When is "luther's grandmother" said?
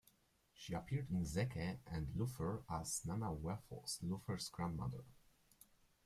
4.01-5.03